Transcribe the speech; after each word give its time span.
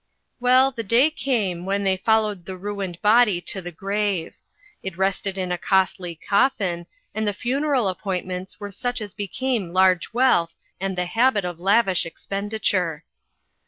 Well, 0.39 0.71
the 0.71 0.81
day 0.81 1.11
came 1.11 1.63
when 1.63 1.83
they 1.83 1.95
followed 1.95 2.45
the 2.45 2.57
ruined 2.57 2.99
body 3.03 3.39
to 3.41 3.61
the 3.61 3.71
grave. 3.71 4.33
It 4.81 4.97
rested 4.97 5.37
in 5.37 5.51
a 5.51 5.59
costly 5.59 6.15
coffin, 6.15 6.87
and 7.13 7.27
the 7.27 7.33
funeral 7.37 7.87
appointments 7.87 8.59
were 8.59 8.71
such 8.71 8.99
as 8.99 9.13
became 9.13 9.73
large 9.73 10.11
wealth 10.11 10.55
and 10.79 10.97
the 10.97 11.05
habit 11.05 11.45
of 11.45 11.59
lavish 11.59 12.07
expenditure. 12.07 13.03